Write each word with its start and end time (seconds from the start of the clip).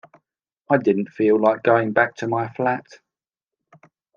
I 0.67 0.77
didn’t 0.77 1.09
feel 1.09 1.39
like 1.39 1.61
going 1.61 1.93
back 1.93 2.15
to 2.15 2.27
my 2.27 2.47
flat. 2.49 2.87